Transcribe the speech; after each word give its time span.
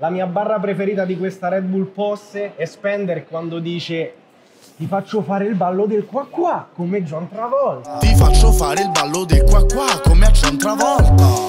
La 0.00 0.10
mia 0.10 0.26
barra 0.26 0.60
preferita 0.60 1.04
di 1.04 1.18
questa 1.18 1.48
Red 1.48 1.64
Bull 1.64 1.92
Posse 1.92 2.54
è 2.54 2.64
Spender 2.66 3.26
quando 3.26 3.58
dice 3.58 4.14
ti 4.76 4.86
faccio 4.86 5.22
fare 5.22 5.44
il 5.44 5.56
ballo 5.56 5.86
del 5.86 6.06
qua 6.06 6.24
qua 6.30 6.68
come 6.72 7.02
John 7.02 7.28
Travolta. 7.28 7.98
Ti 7.98 8.14
faccio 8.14 8.52
fare 8.52 8.82
il 8.82 8.90
ballo 8.90 9.24
del 9.24 9.42
qua 9.42 9.66
qua 9.66 10.00
come 10.04 10.26
a 10.26 10.30
John 10.30 10.56
Travolta. 10.56 11.46